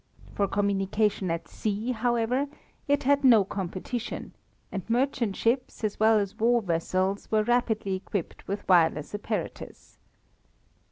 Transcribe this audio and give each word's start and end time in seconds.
For 0.33 0.47
communication 0.47 1.29
at 1.29 1.47
sea, 1.47 1.91
however, 1.91 2.47
it 2.87 3.03
had 3.03 3.23
no 3.23 3.43
competition, 3.45 4.33
and 4.71 4.81
merchant 4.89 5.35
ships 5.35 5.83
as 5.83 5.99
well 5.99 6.17
as 6.17 6.39
war 6.39 6.59
vessels 6.59 7.29
were 7.29 7.43
rapidly 7.43 7.97
equipped 7.97 8.47
with 8.47 8.67
wireless 8.67 9.13
apparatus. 9.13 9.99